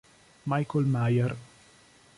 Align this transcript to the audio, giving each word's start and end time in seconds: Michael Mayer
Michael 0.49 0.87
Mayer 0.89 1.37